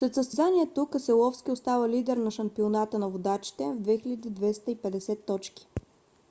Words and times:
след 0.03 0.13
състезанието 0.13 0.87
кеселовски 0.91 1.51
остава 1.51 1.89
лидер 1.89 2.17
на 2.17 2.31
шампионата 2.31 2.99
на 2.99 3.09
водачите 3.09 3.63
с 3.63 3.77
2250 3.87 5.25
точки 5.25 5.67